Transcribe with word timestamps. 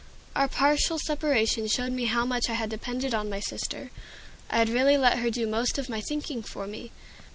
Our 0.35 0.47
partial 0.47 0.97
separation 0.97 1.67
showed 1.67 1.91
me 1.91 2.05
how 2.05 2.25
much 2.25 2.49
I 2.49 2.53
had 2.55 2.71
depended 2.71 3.13
upon 3.13 3.29
my 3.29 3.39
sister. 3.39 3.91
I 4.49 4.57
had 4.57 4.67
really 4.69 4.97
let 4.97 5.19
her 5.19 5.29
do 5.29 5.45
most 5.45 5.77
of 5.77 5.89
my 5.89 6.01
thinking 6.01 6.41
for 6.41 6.65
me. 6.65 6.89